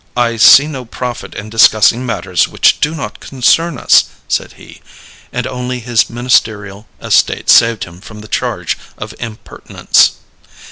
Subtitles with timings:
[0.17, 4.81] "I see no profit in discussing matters which do not concern us," said he,
[5.31, 10.13] and only his ministerial estate saved him from the charge of impertinence.